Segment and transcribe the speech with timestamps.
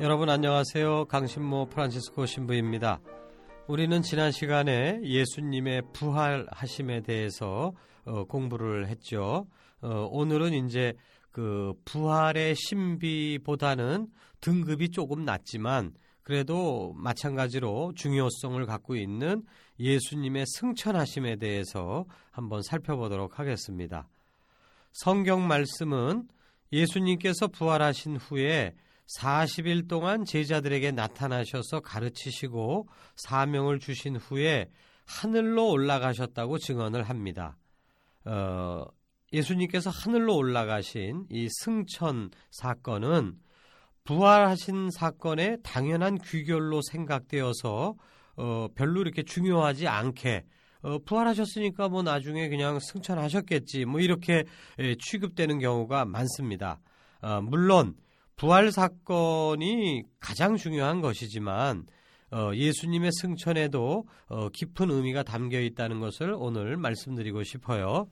[0.00, 1.04] 여러분 안녕하세요.
[1.04, 3.00] 강신모 프란치스코 신부입니다.
[3.68, 7.72] 우리는 지난 시간에 예수님의 부활하심에 대해서
[8.04, 9.46] 어, 공부를 했죠.
[9.80, 10.94] 어, 오늘은 이제
[11.30, 14.08] 그 부활의 신비보다는
[14.40, 15.92] 등급이 조금 낮지만
[16.24, 19.44] 그래도 마찬가지로 중요성을 갖고 있는
[19.78, 24.08] 예수님의 승천하심에 대해서 한번 살펴보도록 하겠습니다.
[24.90, 26.26] 성경 말씀은
[26.72, 28.74] 예수님께서 부활하신 후에
[29.06, 34.70] 40일 동안 제자들에게 나타나셔서 가르치시고 사명을 주신 후에
[35.06, 37.58] 하늘로 올라가셨다고 증언을 합니다.
[38.24, 38.84] 어,
[39.32, 43.36] 예수님께서 하늘로 올라가신 이 승천 사건은
[44.04, 47.94] 부활하신 사건의 당연한 귀결로 생각되어서
[48.36, 50.44] 어, 별로 이렇게 중요하지 않게
[50.82, 54.44] 어, 부활하셨으니까 뭐 나중에 그냥 승천하셨겠지 뭐 이렇게
[54.78, 56.80] 예, 취급되는 경우가 많습니다.
[57.22, 57.94] 어, 물론
[58.36, 61.86] 부활 사건이 가장 중요한 것이지만
[62.30, 68.08] 어, 예수님의 승천에도 어, 깊은 의미가 담겨 있다는 것을 오늘 말씀드리고 싶어요.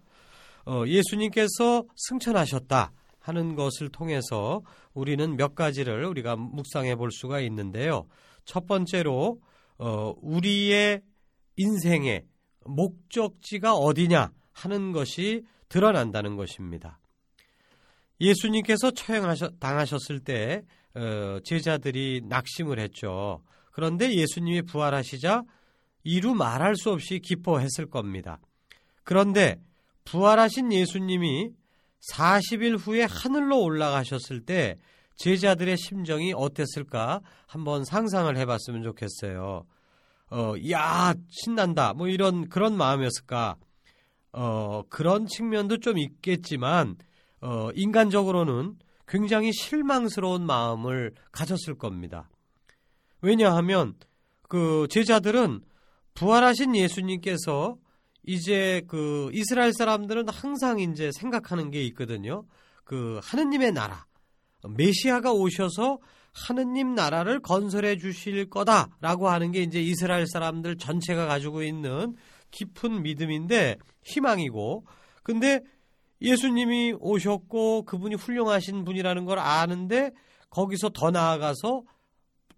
[0.64, 4.62] 어, 예수님께서 승천하셨다 하는 것을 통해서
[4.94, 8.06] 우리는 몇 가지를 우리가 묵상해 볼 수가 있는데요.
[8.44, 9.40] 첫 번째로
[9.78, 11.02] 어, 우리의
[11.56, 12.24] 인생의
[12.64, 17.00] 목적지가 어디냐 하는 것이 드러난다는 것입니다.
[18.22, 20.62] 예수님께서 처형하셨 당하셨을 때
[20.94, 23.42] 어, 제자들이 낙심을 했죠.
[23.72, 25.42] 그런데 예수님이 부활하시자
[26.04, 28.38] 이루 말할 수 없이 기뻐했을 겁니다.
[29.04, 29.56] 그런데
[30.04, 31.50] 부활하신 예수님이
[32.12, 34.76] 40일 후에 하늘로 올라가셨을 때
[35.16, 39.64] 제자들의 심정이 어땠을까 한번 상상을 해봤으면 좋겠어요.
[40.30, 41.92] 어, 야, 신난다.
[41.94, 43.56] 뭐 이런, 그런 마음이었을까.
[44.32, 46.96] 어, 그런 측면도 좀 있겠지만,
[47.42, 48.76] 어, 인간적으로는
[49.06, 52.30] 굉장히 실망스러운 마음을 가졌을 겁니다.
[53.20, 53.94] 왜냐하면,
[54.48, 55.60] 그 제자들은
[56.14, 57.76] 부활하신 예수님께서
[58.24, 62.44] 이제 그 이스라엘 사람들은 항상 이제 생각하는 게 있거든요.
[62.84, 64.06] 그 하느님의 나라,
[64.76, 65.98] 메시아가 오셔서
[66.32, 72.14] 하느님 나라를 건설해 주실 거다라고 하는 게 이제 이스라엘 사람들 전체가 가지고 있는
[72.50, 74.86] 깊은 믿음인데 희망이고
[75.22, 75.60] 근데
[76.22, 80.12] 예수님이 오셨고 그분이 훌륭하신 분이라는 걸 아는데
[80.50, 81.82] 거기서 더 나아가서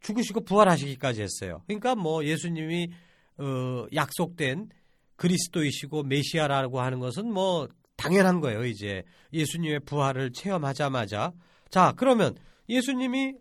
[0.01, 1.63] 죽으시고 부활하시기까지 했어요.
[1.67, 2.91] 그러니까 뭐 예수님이
[3.39, 4.69] 어, 약속된
[5.17, 8.65] 그리스도이시고 메시아라고 하는 것은 뭐 당연한 거예요.
[8.65, 9.03] 이제
[9.33, 11.33] 예수님의 부활을 체험하자마자
[11.71, 12.37] 자 그러면
[12.69, 13.35] 예수님이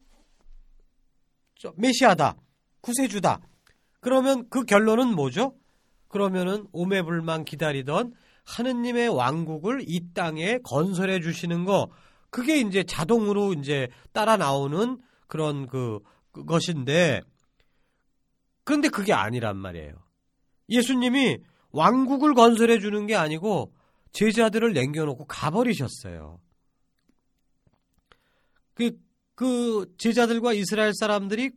[1.75, 2.35] 메시아다,
[2.81, 3.39] 구세주다.
[3.99, 5.55] 그러면 그 결론은 뭐죠?
[6.09, 8.13] 그러면은 오매불만 기다리던
[8.45, 11.89] 하느님의 왕국을 이 땅에 건설해 주시는 거
[12.29, 15.99] 그게 이제 자동으로 이제 따라 나오는 그런 그
[16.45, 17.21] 것인데
[18.63, 19.93] 그런데 그게 아니란 말이에요.
[20.69, 21.39] 예수님이
[21.71, 23.73] 왕국을 건설해 주는 게 아니고
[24.11, 26.39] 제자들을 남겨놓고 가버리셨어요.
[28.73, 28.97] 그,
[29.35, 31.51] 그 제자들과 이스라엘 사람들이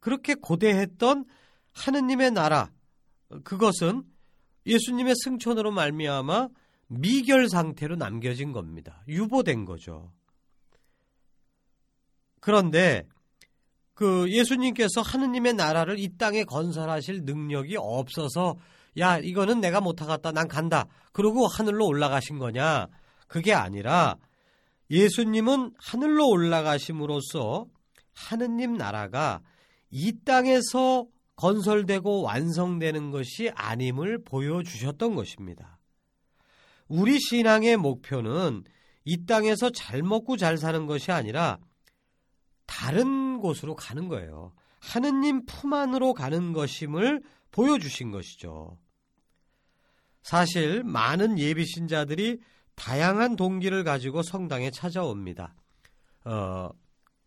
[0.00, 1.24] 그렇게 고대했던
[1.72, 2.70] 하느님의 나라
[3.44, 4.04] 그것은
[4.66, 6.48] 예수님의 승천으로 말미암아
[6.88, 9.02] 미결 상태로 남겨진 겁니다.
[9.08, 10.12] 유보된 거죠.
[12.40, 13.06] 그런데
[13.94, 18.56] 그 예수님께서 하느님의 나라를 이 땅에 건설하실 능력이 없어서
[18.98, 22.88] 야 이거는 내가 못하겠다 난 간다 그러고 하늘로 올라가신 거냐
[23.26, 24.16] 그게 아니라
[24.90, 27.66] 예수님은 하늘로 올라가심으로써
[28.14, 29.40] 하느님 나라가
[29.90, 31.06] 이 땅에서
[31.36, 35.78] 건설되고 완성되는 것이 아님을 보여주셨던 것입니다.
[36.88, 38.64] 우리 신앙의 목표는
[39.04, 41.58] 이 땅에서 잘 먹고 잘 사는 것이 아니라
[42.66, 44.52] 다른 한 곳으로 가는 거예요.
[44.80, 48.78] 하느님 품 안으로 가는 것임을 보여주신 것이죠.
[50.22, 52.40] 사실 많은 예비신자들이
[52.74, 55.54] 다양한 동기를 가지고 성당에 찾아옵니다.
[56.24, 56.70] 어,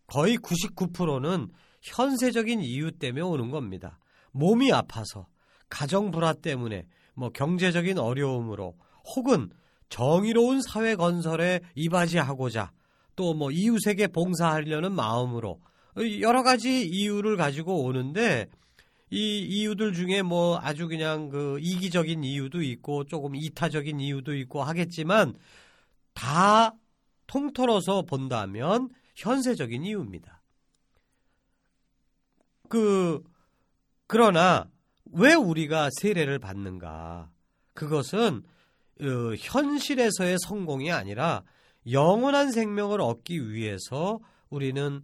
[0.06, 1.48] 거의 99%는
[1.80, 3.98] 현세적인 이유 때문에 오는 겁니다.
[4.32, 5.26] 몸이 아파서,
[5.68, 8.76] 가정 불화 때문에, 뭐 경제적인 어려움으로,
[9.14, 9.50] 혹은
[9.88, 12.72] 정의로운 사회 건설에 이바지하고자,
[13.16, 15.60] 또 뭐 이웃에게 봉사하려는 마음으로,
[16.20, 18.46] 여러 가지 이유를 가지고 오는데,
[19.10, 25.34] 이 이유들 중에 뭐 아주 그냥 그 이기적인 이유도 있고 조금 이타적인 이유도 있고 하겠지만
[26.14, 26.74] 다
[27.26, 30.39] 통틀어서 본다면 현세적인 이유입니다.
[32.70, 33.20] 그
[34.06, 34.70] 그러나
[35.12, 37.28] 왜 우리가 세례를 받는가?
[37.74, 38.42] 그것은
[39.00, 41.42] 어, 현실에서의 성공이 아니라
[41.90, 44.20] 영원한 생명을 얻기 위해서
[44.50, 45.02] 우리는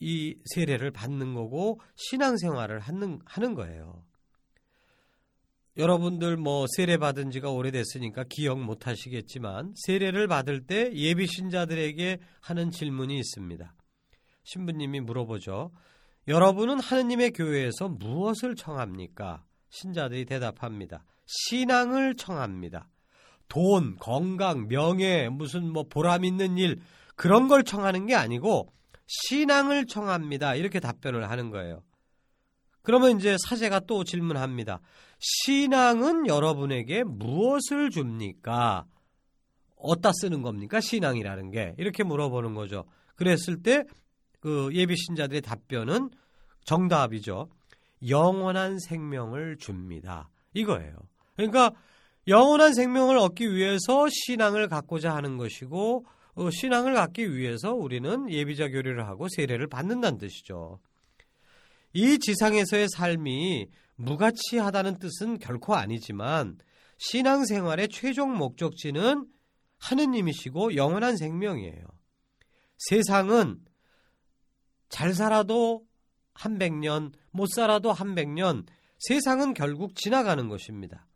[0.00, 4.02] 이 세례를 받는 거고 신앙생활을 하는, 하는 거예요.
[5.76, 12.70] 여러분들 뭐 세례 받은 지가 오래됐으니까 기억 못 하시겠지만 세례를 받을 때 예비 신자들에게 하는
[12.72, 13.72] 질문이 있습니다.
[14.42, 15.70] 신부님이 물어보죠.
[16.26, 19.44] 여러분은 하느님의 교회에서 무엇을 청합니까?
[19.68, 21.04] 신자들이 대답합니다.
[21.26, 22.88] 신앙을 청합니다.
[23.48, 26.80] 돈, 건강, 명예, 무슨 뭐 보람 있는 일
[27.14, 28.72] 그런 걸 청하는 게 아니고
[29.06, 30.54] 신앙을 청합니다.
[30.54, 31.82] 이렇게 답변을 하는 거예요.
[32.82, 34.80] 그러면 이제 사제가 또 질문합니다.
[35.18, 38.86] 신앙은 여러분에게 무엇을 줍니까?
[39.76, 40.80] 어디다 쓰는 겁니까?
[40.80, 41.74] 신앙이라는 게.
[41.78, 42.84] 이렇게 물어보는 거죠.
[43.16, 43.84] 그랬을 때
[44.44, 46.10] 그 예비 신자들의 답변은
[46.66, 47.48] 정답이죠.
[48.06, 50.28] 영원한 생명을 줍니다.
[50.52, 50.94] 이거예요.
[51.34, 51.72] 그러니까
[52.28, 56.04] 영원한 생명을 얻기 위해서 신앙을 갖고자 하는 것이고
[56.34, 60.78] 어, 신앙을 갖기 위해서 우리는 예비자 교류를 하고 세례를 받는다는 뜻이죠.
[61.94, 66.58] 이 지상에서의 삶이 무가치하다는 뜻은 결코 아니지만
[66.98, 69.26] 신앙생활의 최종 목적지는
[69.78, 71.86] 하느님이시고 영원한 생명이에요.
[72.76, 73.60] 세상은
[74.88, 75.84] 잘 살아도
[76.34, 78.66] 한 백 년, 못 살아도 한 백 년,
[78.98, 81.06] 세상은 결국 지나가는 것입니다.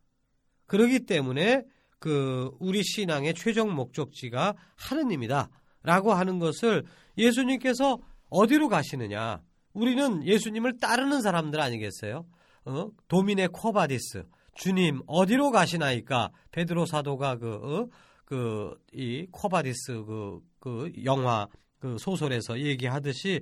[0.67, 1.65] 그러기 때문에
[1.99, 5.49] 그 우리 신앙의 최종 목적지가 하느님이다
[5.83, 6.85] 라고 하는 것을
[7.17, 7.99] 예수님께서
[8.31, 9.43] 어디로 가시느냐?
[9.73, 12.27] 우리는 예수님을 따르는 사람들 아니겠어요?
[12.67, 12.91] 어?
[13.09, 16.31] Domine Quo Vadis 주님 어디로 가시나이까?
[16.53, 17.89] 베드로 사도가 그
[18.27, 19.27] 그이 어?
[19.33, 21.47] Quo Vadis 그, 그 영화
[21.79, 23.41] 그 소설에서 얘기하듯이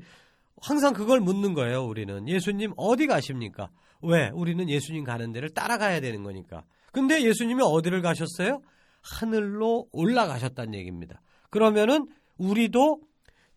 [0.63, 1.85] 항상 그걸 묻는 거예요.
[1.85, 3.71] 우리는 예수님 어디 가십니까?
[4.03, 4.31] 왜?
[4.33, 6.65] 우리는 예수님 가는 데를 따라가야 되는 거니까.
[6.93, 8.63] 근데 예수님이 어디를 가셨어요?
[9.03, 11.21] 하늘로 올라가셨다는 얘기입니다.
[11.51, 12.07] 그러면은
[12.39, 13.01] 우리도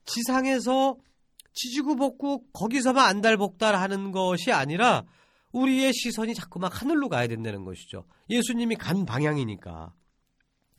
[0.05, 0.95] 지상에서
[1.53, 5.03] 지지구 볶고 거기서만 안달복달 하는 것이 아니라
[5.51, 8.05] 우리의 시선이 자꾸만 하늘로 가야 된다는 것이죠.
[8.29, 9.93] 예수님이 간 방향이니까.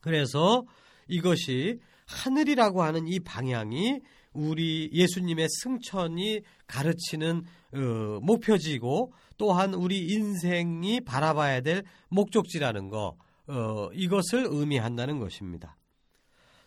[0.01, 0.65] 그래서
[1.09, 1.81] 이것이
[2.11, 4.01] 하늘이라고 하는 이 방향이
[4.33, 7.79] 우리 예수님의 승천이 가르치는 어,
[8.23, 13.17] 목표지고 또한 우리 인생이 바라봐야 될 목적지라는 거
[13.47, 15.77] 어, 이것을 의미한다는 것입니다.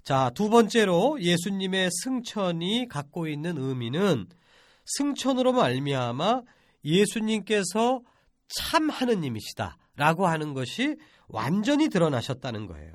[0.04, 4.28] 자, 두 번째로 예수님의 승천이 갖고 있는 의미는
[4.86, 6.42] 승천으로 말미암아
[6.84, 8.02] 예수님께서
[8.50, 10.98] 참 하느님이시다라고 하는 것이
[11.28, 12.94] 완전히 드러나셨다는 거예요.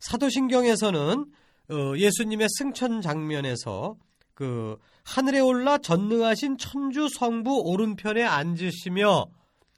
[0.00, 1.26] 사도신경에서는
[1.70, 3.96] 어, 예수님의 승천 장면에서
[4.34, 9.26] 그 하늘에 올라 전능하신 천주 성부 오른편에 앉으시며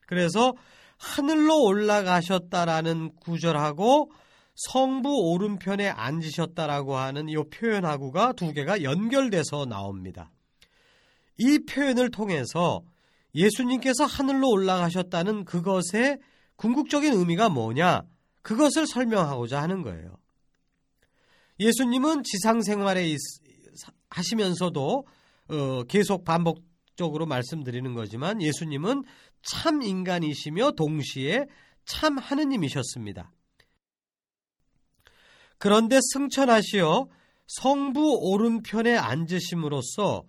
[0.06, 0.54] 그래서
[0.96, 4.10] 하늘로 올라가셨다라는 구절하고
[4.54, 10.30] 성부 오른편에 앉으셨다라고 하는 이 표현하고가 두 개가 연결돼서 나옵니다.
[11.38, 12.82] 이 표현을 통해서
[13.34, 16.18] 예수님께서 하늘로 올라가셨다는 그것의
[16.56, 18.02] 궁극적인 의미가 뭐냐?
[18.42, 20.16] 그것을 설명하고자 하는 거예요.
[21.60, 23.16] 예수님은 지상 생활에
[24.10, 25.06] 하시면서도
[25.48, 29.04] 어, 계속 반복적으로 말씀드리는 거지만 예수님은
[29.42, 31.46] 참 인간이시며 동시에
[31.84, 33.32] 참 하느님이셨습니다.
[35.58, 37.08] 그런데 승천하시어
[37.46, 40.24] 성부 오른편에 앉으심으로써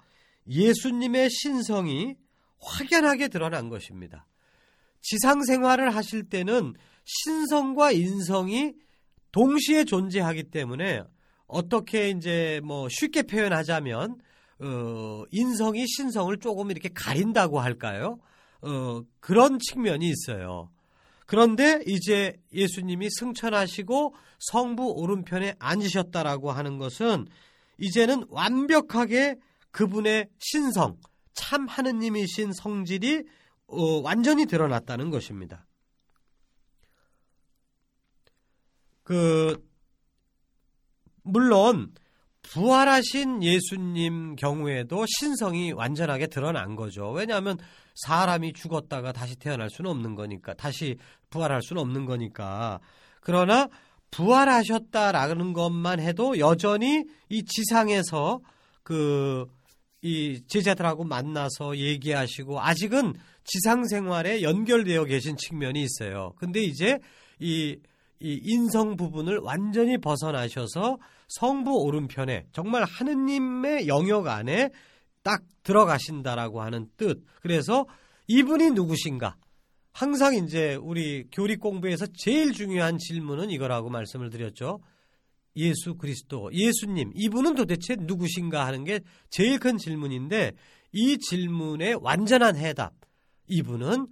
[0.47, 2.15] 예수님의 신성이
[2.59, 4.27] 확연하게 드러난 것입니다.
[5.01, 8.73] 지상 생활을 하실 때는 신성과 인성이
[9.31, 11.03] 동시에 존재하기 때문에
[11.47, 14.17] 어떻게 이제 뭐 쉽게 표현하자면
[14.59, 18.19] 어, 인성이 신성을 조금 이렇게 가린다고 할까요?
[18.61, 20.69] 어, 그런 측면이 있어요.
[21.25, 27.27] 그런데 이제 예수님이 승천하시고 성부 오른편에 앉으셨다라고 하는 것은
[27.77, 29.37] 이제는 완벽하게
[29.71, 30.97] 그분의 신성,
[31.33, 33.23] 참 하느님이신 성질이
[33.67, 35.65] 어, 완전히 드러났다는 것입니다.
[39.03, 39.63] 그
[41.23, 41.93] 물론
[42.41, 47.11] 부활하신 예수님 경우에도 신성이 완전하게 드러난 거죠.
[47.11, 47.57] 왜냐하면
[47.95, 50.97] 사람이 죽었다가 다시 태어날 수는 없는 거니까, 다시
[51.29, 52.79] 부활할 수는 없는 거니까.
[53.21, 53.69] 그러나
[54.11, 58.41] 부활하셨다라는 것만 해도 여전히 이 지상에서
[58.83, 59.47] 그
[60.03, 63.13] 이 제자들하고 만나서 얘기하시고 아직은
[63.45, 66.33] 지상 생활에 연결되어 계신 측면이 있어요.
[66.35, 66.99] 근데 이제
[67.39, 67.77] 이,
[68.19, 74.69] 이 인성 부분을 완전히 벗어나셔서 성부 오른편에 정말 하느님의 영역 안에
[75.23, 77.23] 딱 들어가신다라고 하는 뜻.
[77.41, 77.85] 그래서
[78.27, 79.35] 이분이 누구신가?
[79.91, 84.79] 항상 이제 우리 교리 공부에서 제일 중요한 질문은 이거라고 말씀을 드렸죠.
[85.55, 90.53] 예수 그리스도, 예수님, 이분은 도대체 누구신가 하는 게 제일 큰 질문인데
[90.93, 92.93] 이 질문의 완전한 해답,
[93.47, 94.07] 이분은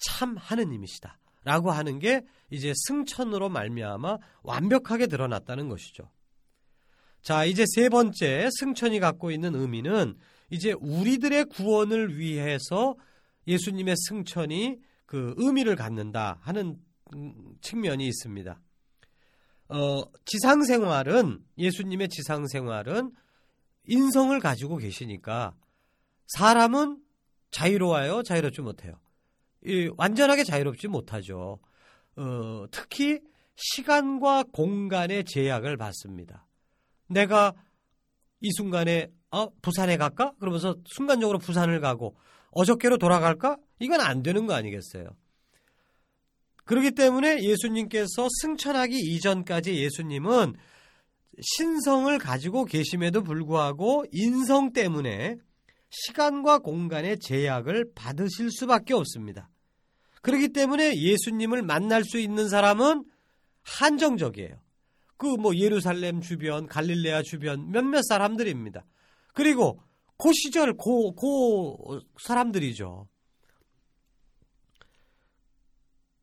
[0.00, 1.18] 참 하느님이시다.
[1.44, 6.10] 라고 하는 게 이제 승천으로 말미암아 완벽하게 드러났다는 것이죠.
[7.22, 10.16] 자, 이제 세 번째 승천이 갖고 있는 의미는
[10.50, 12.94] 이제 우리들의 구원을 위해서
[13.46, 16.78] 예수님의 승천이 그 의미를 갖는다 하는
[17.60, 18.60] 측면이 있습니다.
[19.68, 23.12] 어, 지상 생활은 예수님의 지상 생활은
[23.86, 25.54] 인성을 가지고 계시니까
[26.28, 26.98] 사람은
[27.50, 28.94] 자유로워요, 자유롭지 못해요.
[29.64, 31.58] 이, 완전하게 자유롭지 못하죠.
[32.16, 33.20] 어, 특히
[33.56, 36.46] 시간과 공간의 제약을 받습니다.
[37.08, 37.54] 내가
[38.40, 40.32] 이 순간에 어, 부산에 갈까?
[40.38, 42.16] 그러면서 순간적으로 부산을 가고
[42.50, 43.56] 어저께로 돌아갈까?
[43.78, 45.06] 이건 안 되는 거 아니겠어요?
[46.64, 50.54] 그렇기 때문에 예수님께서 승천하기 이전까지 예수님은
[51.40, 55.36] 신성을 가지고 계심에도 불구하고 인성 때문에
[55.90, 59.48] 시간과 공간의 제약을 받으실 수밖에 없습니다.
[60.22, 63.04] 그렇기 때문에 예수님을 만날 수 있는 사람은
[63.62, 64.60] 한정적이에요.
[65.16, 68.84] 그 뭐 예루살렘 주변, 갈릴레아 주변 몇몇 사람들입니다.
[69.34, 69.80] 그리고
[70.16, 73.08] 그 시절 고, 고 사람들이죠.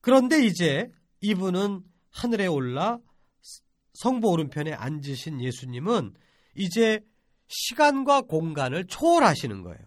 [0.02, 0.92] 그런데 이제
[1.22, 3.00] 이분은 하늘에 올라
[3.94, 6.14] 성부 오른편에 앉으신 예수님은
[6.56, 7.00] 이제
[7.48, 9.80] 시간과 공간을 초월하시는 거예요.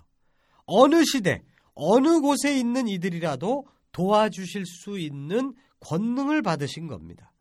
[0.64, 1.42] 어느 시대,
[1.74, 7.32] 어느 곳에 있는 이들이라도 도와주실 수 있는 권능을 받으신 겁니다.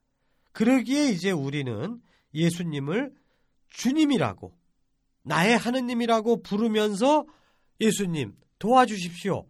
[0.51, 2.01] 그러기에 이제 우리는
[2.33, 3.13] 예수님을
[3.69, 4.57] 주님이라고
[5.23, 7.25] 나의 하느님이라고 부르면서
[7.79, 9.47] 예수님 도와주십시오.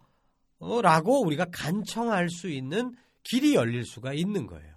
[0.83, 4.71] 라고 우리가 간청할 수 있는 길이 열릴 수가 있는 거예요.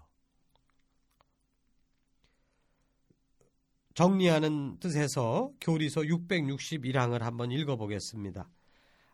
[3.94, 8.48] 정리하는 뜻에서 교리서 661항을 한번 읽어보겠습니다.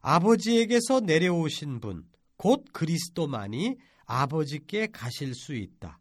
[0.00, 2.08] 아버지에게서 내려오신 분,
[2.40, 6.00] 곧 그리스도만이 아버지께 가실 수 있다.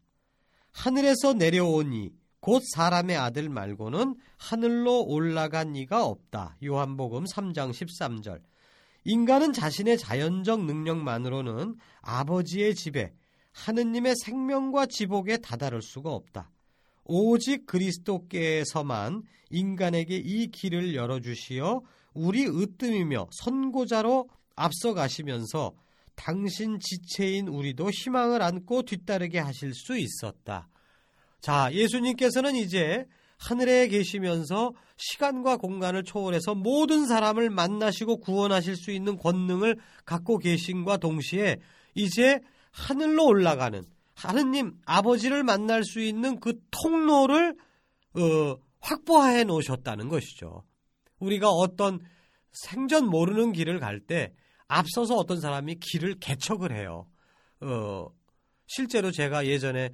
[0.72, 6.56] 하늘에서 내려오니 곧 사람의 아들 말고는 하늘로 올라간 이가 없다.
[6.64, 8.40] 요한복음 3장 13절.
[9.04, 13.12] 인간은 자신의 자연적 능력만으로는 아버지의 집에
[13.52, 16.50] 하느님의 생명과 지복에 다다를 수가 없다.
[17.04, 21.82] 오직 그리스도께서만 인간에게 이 길을 열어주시어
[22.14, 25.74] 우리 으뜸이며 선고자로 앞서가시면서
[26.20, 30.68] 당신 지체인 우리도 희망을 안고 뒤따르게 하실 수 있었다.
[31.40, 33.06] 자, 예수님께서는 이제
[33.38, 41.56] 하늘에 계시면서 시간과 공간을 초월해서 모든 사람을 만나시고 구원하실 수 있는 권능을 갖고 계신과 동시에
[41.94, 43.82] 이제 하늘로 올라가는
[44.14, 47.56] 하느님 아버지를 만날 수 있는 그 통로를
[48.14, 50.64] 어, 확보해 놓으셨다는 것이죠.
[51.18, 51.98] 우리가 어떤
[52.52, 54.34] 생전 모르는 길을 갈 때
[54.70, 57.06] 앞서서 어떤 사람이 길을 개척을 해요.
[57.60, 58.06] 어,
[58.66, 59.90] 실제로 제가 예전에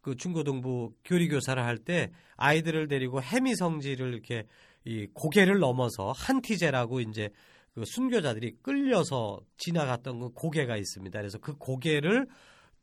[0.00, 4.46] 그 중고등부 교리교사를 할 때 아이들을 데리고 해미성지를 이렇게
[4.84, 7.30] 이 고개를 넘어서 한티제라고 이제
[7.74, 11.18] 그 순교자들이 끌려서 지나갔던 그 고개가 있습니다.
[11.18, 12.26] 그래서 그 고개를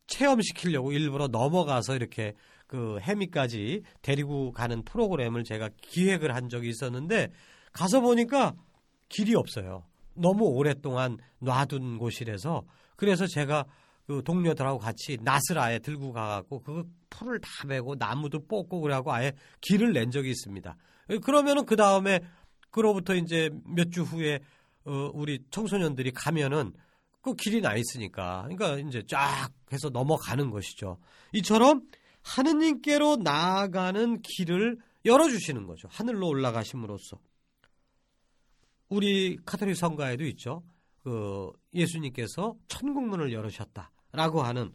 [0.06, 2.34] 체험시키려고 일부러 넘어가서 이렇게
[2.68, 7.32] 그 해미까지 데리고 가는 프로그램을 제가 기획을 한 적이 있었는데
[7.72, 8.54] 가서 보니까
[9.10, 9.87] 길이 없어요.
[10.18, 12.64] 너무 오랫동안 놔둔 곳이라서
[12.96, 13.66] 그래서 제가
[14.08, 19.34] 그 동료들하고 같이 낫을 아예 들고 가갖고 그 풀을 다 베고 나무도 뽑고 그래갖고 아예
[19.62, 20.76] 길을 낸 적이 있습니다.
[21.24, 22.22] 그러면은 그 다음에
[22.72, 24.40] 그로부터 이제 몇 주 후에
[24.86, 26.74] 어 우리 청소년들이 가면은
[27.22, 30.98] 그 길이 나 있으니까 그러니까 이제 쫙 해서 넘어가는 것이죠.
[31.34, 31.82] 이처럼
[32.24, 35.90] 하느님께로 나아가는 길을 열어주시는 거죠.
[35.92, 37.20] 하늘로 올라가심으로써.
[38.90, 40.64] 우리 카톨릭 성가에도 있죠.
[41.04, 44.74] 그 예수님께서 천국문을 열으셨다라고 하는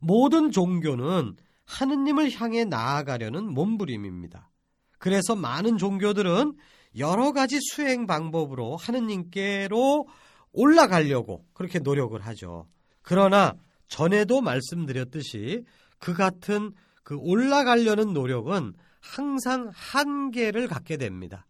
[0.00, 4.50] 모든 종교는 하느님을 향해 나아가려는 몸부림입니다.
[4.98, 6.54] 그래서 많은 종교들은
[6.96, 10.08] 여러 가지 수행 방법으로 하느님께로
[10.52, 12.68] 올라가려고 그렇게 노력을 하죠.
[13.02, 13.54] 그러나
[13.88, 15.64] 전에도 말씀드렸듯이
[15.98, 16.72] 그 같은
[17.02, 21.46] 그 올라가려는 노력은 항상 한계를 갖게 됩니다.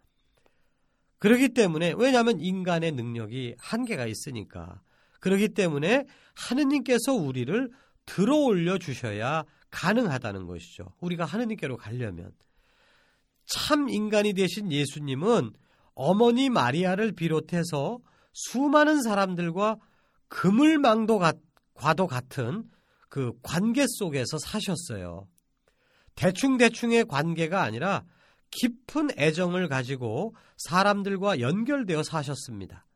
[1.18, 4.80] 그렇기 때문에 왜냐하면 인간의 능력이 한계가 있으니까
[5.20, 7.70] 그렇기 때문에 하느님께서 우리를
[8.06, 10.92] 들어 올려 주셔야 가능하다는 것이죠.
[11.00, 12.32] 우리가 하느님께로 가려면
[13.46, 15.52] 참 인간이 되신 예수님은
[15.94, 17.98] 어머니 마리아를 비롯해서
[18.32, 19.78] 수많은 사람들과
[20.28, 21.20] 그물망도
[21.74, 22.64] 과도 같은
[23.08, 25.26] 그 관계 속에서 사셨어요.
[26.14, 28.04] 대충대충의 관계가 아니라
[28.50, 32.86] 깊은 애정을 가지고 사람들과 연결되어 사셨습니다.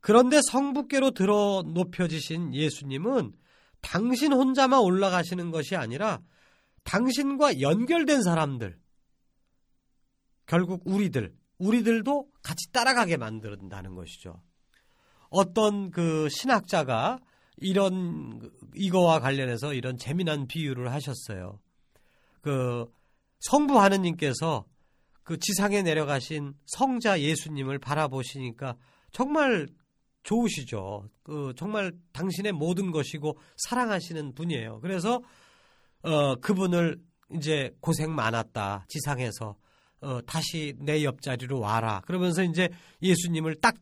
[0.00, 3.32] 그런데 성부께로 들어 높여지신 예수님은
[3.80, 6.20] 당신 혼자만 올라가시는 것이 아니라
[6.84, 8.78] 당신과 연결된 사람들,
[10.46, 14.42] 결국 우리들, 우리들도 같이 따라가게 만든다는 것이죠.
[15.30, 17.18] 어떤 그 신학자가
[17.56, 21.60] 이런 이거와 관련해서 이런 재미난 비유를 하셨어요.
[22.40, 22.86] 그
[23.50, 24.64] 성부 하느님께서
[25.22, 28.76] 그 지상에 내려가신 성자 예수님을 바라보시니까
[29.10, 29.68] 정말
[30.22, 31.08] 좋으시죠.
[31.22, 34.80] 그 정말 당신의 모든 것이고 사랑하시는 분이에요.
[34.80, 35.22] 그래서
[36.02, 36.98] 어 그분을
[37.34, 39.56] 이제 고생 많았다 지상에서
[40.00, 42.02] 어 다시 내 옆자리로 와라.
[42.06, 42.68] 그러면서 이제
[43.02, 43.76] 예수님을 딱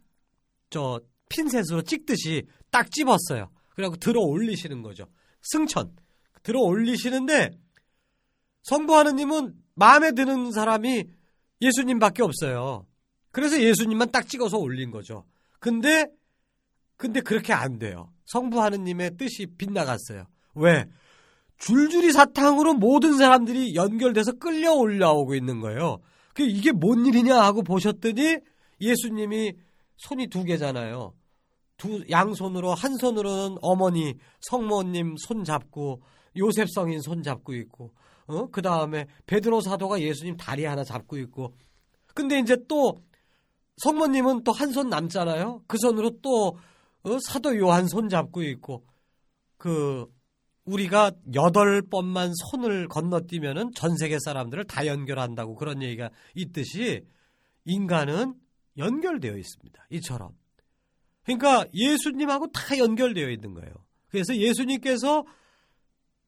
[0.72, 3.50] 저 핀셋으로 찍듯이 딱 집었어요.
[3.74, 5.06] 그래갖고 들어 올리시는 거죠.
[5.42, 5.94] 승천
[6.42, 7.50] 들어 올리시는데
[8.62, 11.04] 성부 하느님은 마음에 드는 사람이
[11.60, 12.86] 예수님밖에 없어요.
[13.30, 15.24] 그래서 예수님만 딱 찍어서 올린 거죠.
[15.58, 16.06] 근데
[16.96, 18.12] 근데 그렇게 안 돼요.
[18.26, 20.26] 성부 하느님의 뜻이 빗나갔어요.
[20.54, 20.86] 왜?
[21.58, 26.00] 줄줄이 사탕으로 모든 사람들이 연결돼서 끌려 올라오고 있는 거예요.
[26.34, 28.38] 그 이게 뭔 일이냐 하고 보셨더니
[28.80, 29.54] 예수님이
[29.96, 31.14] 손이 두 개잖아요.
[31.76, 36.02] 두 양손으로 한 손으로는 어머니 성모님 손 잡고
[36.36, 37.92] 요셉 성인 손 잡고 있고
[38.26, 38.46] 어?
[38.50, 41.54] 그 다음에 베드로 사도가 예수님 다리 하나 잡고 있고
[42.14, 43.02] 근데 이제 또
[43.78, 45.64] 성모님은 또 한 손 남잖아요.
[45.66, 46.58] 그 손으로 또
[47.04, 47.18] 어?
[47.26, 48.84] 사도 요한 손 잡고 있고
[49.56, 50.06] 그
[50.64, 57.04] 우리가 여덟 번만 손을 건너뛰면은 전 세계 사람들을 다 연결한다고 그런 얘기가 있듯이
[57.64, 58.34] 인간은
[58.76, 59.86] 연결되어 있습니다.
[59.90, 60.36] 이처럼.
[61.24, 63.72] 그러니까 예수님하고 다 연결되어 있는 거예요.
[64.08, 65.24] 그래서 예수님께서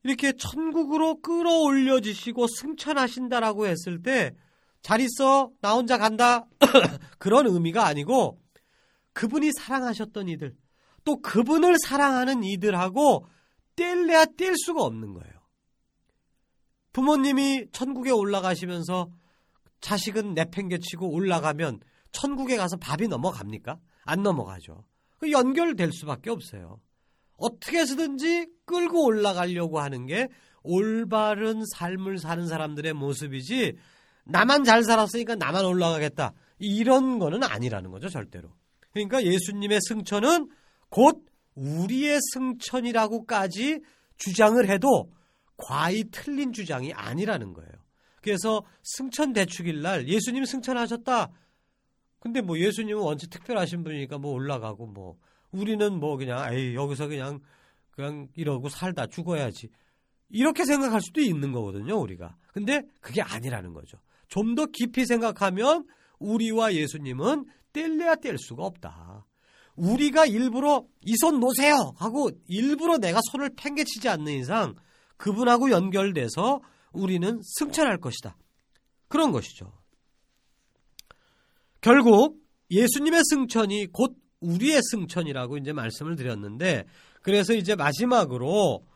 [0.04, 4.36] 이렇게 천국으로 끌어올려 주시고 승천하신다라고 했을 때
[4.84, 6.46] 잘 있어 나 혼자 간다
[7.18, 8.38] 그런 의미가 아니고
[9.14, 10.54] 그분이 사랑하셨던 이들
[11.04, 13.26] 또 그분을 사랑하는 이들하고
[13.76, 15.32] 뗄래야 뗄 수가 없는 거예요.
[16.92, 19.10] 부모님이 천국에 올라가시면서
[19.80, 21.80] 자식은 내팽개치고 올라가면
[22.12, 23.78] 천국에 가서 밥이 넘어갑니까?
[24.02, 24.84] 안 넘어가죠.
[25.18, 26.78] 그 연결될 수밖에 없어요.
[27.36, 30.28] 어떻게 해서든지 끌고 올라가려고 하는 게
[30.62, 33.76] 올바른 삶을 사는 사람들의 모습이지
[34.24, 36.32] 나만 잘 살았으니까 나만 올라가겠다.
[36.58, 38.50] 이런 거는 아니라는 거죠, 절대로.
[38.92, 40.48] 그러니까 예수님의 승천은
[40.88, 43.80] 곧 우리의 승천이라고까지
[44.16, 45.10] 주장을 해도
[45.56, 47.70] 과히 틀린 주장이 아니라는 거예요.
[48.22, 51.30] 그래서 승천 대축일 날 예수님 승천하셨다.
[52.20, 55.18] 근데 뭐 예수님은 원체 특별하신 분이니까 뭐 올라가고 뭐
[55.54, 57.40] 우리는 뭐 그냥 에이 여기서 그냥
[57.92, 59.68] 그냥 이러고 살다 죽어야지.
[60.28, 62.36] 이렇게 생각할 수도 있는 거거든요, 우리가.
[62.52, 63.98] 근데 그게 아니라는 거죠.
[64.28, 65.86] 좀 더 깊이 생각하면
[66.18, 69.24] 우리와 예수님은 뗄래야 뗄 수가 없다.
[69.76, 74.74] 우리가 일부러 이 손 놓으세요 하고 일부러 내가 손을 팽개치지 않는 이상
[75.16, 76.60] 그분하고 연결돼서
[76.92, 78.36] 우리는 승천할 것이다.
[79.08, 79.72] 그런 것이죠.
[81.80, 82.38] 결국
[82.70, 86.84] 예수님의 승천이 곧 우리의 승천이라고 이제 말씀을 드렸는데
[87.22, 88.86] 그래서 이제 마지막으로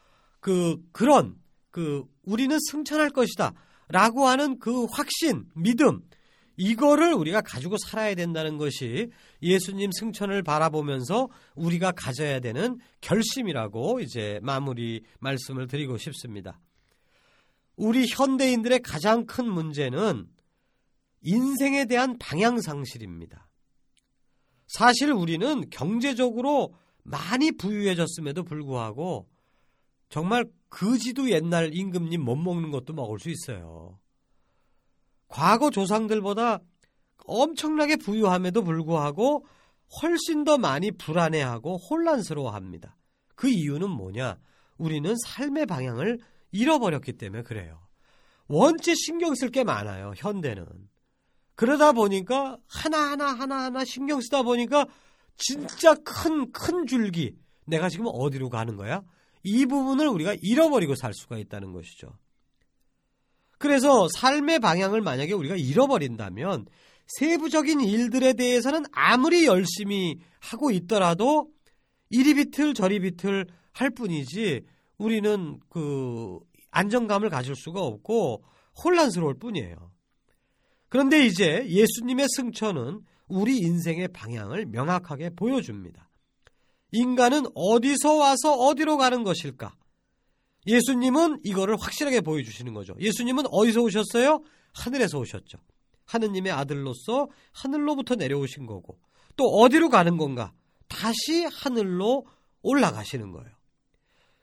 [0.41, 1.37] 그 그런
[1.71, 3.53] 그 우리는 승천할 것이다
[3.89, 6.03] 라고 하는 그 확신, 믿음
[6.57, 9.11] 이거를 우리가 가지고 살아야 된다는 것이
[9.43, 16.61] 예수님 승천을 바라보면서 우리가 가져야 되는 결심이라고 이제 마무리 말씀을 드리고 싶습니다.
[17.77, 20.27] 우리 현대인들의 가장 큰 문제는
[21.23, 23.49] 인생에 대한 방향 상실입니다.
[24.69, 29.27] 사실 우리는 경제적으로 많이 부유해졌음에도 불구하고
[30.11, 33.99] 정말 그지도 옛날 임금님 못 먹는 것도 먹을 수 있어요.
[35.27, 36.61] 과거 조상들보다
[37.25, 39.45] 엄청나게 부유함에도 불구하고
[40.03, 42.97] 훨씬 더 많이 불안해하고 혼란스러워합니다.
[43.35, 44.39] 그 이유는 뭐냐?
[44.77, 46.19] 우리는 삶의 방향을
[46.53, 47.81] 잃어버렸기 때문에 그래요.
[48.49, 50.67] 원체 신경 쓸 게 많아요, 현대는.
[51.59, 54.87] 그러다 보니까 하나하나 하나하나 신경 쓰다 보니까
[55.37, 57.35] 진짜 큰, 큰 줄기.
[57.67, 59.03] 내가 지금 어디로 가는 거야?
[59.43, 62.17] 이 부분을 우리가 잃어버리고 살 수가 있다는 것이죠.
[63.59, 66.67] 그래서 삶의 방향을 만약에 우리가 잃어버린다면
[67.09, 71.51] 세부적인 일들에 대해서는 아무리 열심히 하고 있더라도
[72.09, 74.63] 이리 비틀 저리 비틀 할 뿐이지
[74.97, 76.39] 우리는 그
[76.71, 78.45] 안정감을 가질 수가 없고
[78.85, 79.98] 혼란스러울 뿐이에요.
[80.89, 86.09] 그런데 이제 예수님의 승천은 우리 인생의 방향을 명확하게 보여줍니다.
[86.93, 89.75] 인간은 어디서 와서 어디로 가는 것일까?
[90.67, 92.95] 예수님은 이거를 확실하게 보여주시는 거죠.
[92.99, 94.43] 예수님은 어디서 오셨어요?
[94.73, 95.59] 하늘에서 오셨죠.
[96.07, 98.99] 하느님의 아들로서 하늘로부터 내려오신 거고
[99.37, 100.53] 또 어디로 가는 건가?
[100.89, 102.27] 다시 하늘로
[102.63, 103.51] 올라가시는 거예요.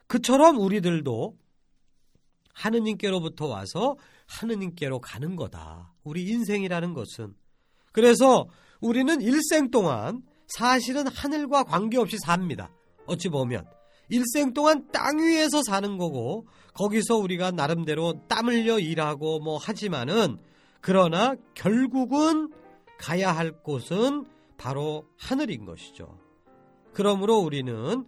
[0.08, 1.36] 그처럼 우리들도
[2.56, 5.94] 하느님께로부터 와서 하느님께로 가는 거다.
[6.04, 7.36] 우리 인생이라는 것은.
[7.92, 8.48] 그래서
[8.82, 12.72] 우리는 일생 동안 사실은 하늘과 관계없이 삽니다.
[13.06, 13.66] 어찌 보면.
[14.10, 20.38] 일생 동안 땅 위에서 사는 거고, 거기서 우리가 나름대로 땀 흘려 일하고 뭐 하지만은,
[20.82, 22.52] 그러나 결국은
[23.00, 24.26] 가야 할 곳은
[24.58, 26.20] 바로 하늘인 것이죠.
[26.94, 28.06] 그러므로 우리는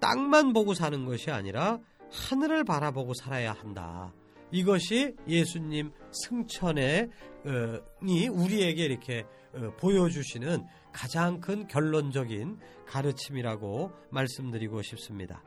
[0.00, 1.78] 땅만 보고 사는 것이 아니라
[2.10, 4.12] 하늘을 바라보고 살아야 한다.
[4.50, 7.10] 이것이 예수님 승천의
[8.06, 15.42] 이 우리에게 이렇게 어, 보여주시는 가장 큰 결론적인 가르침이라고 말씀드리고 싶습니다.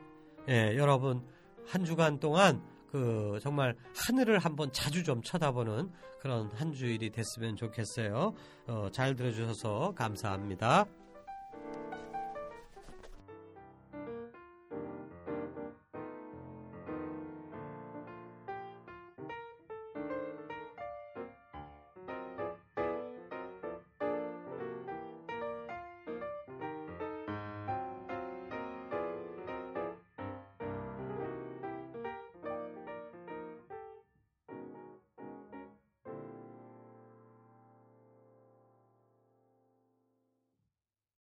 [0.48, 1.24] 예, 여러분
[1.66, 8.34] 한 주간 동안 그 정말 하늘을 한번 자주 좀 쳐다보는 그런 한 주일이 됐으면 좋겠어요.
[8.66, 10.86] 어, 잘 들어주셔서 감사합니다.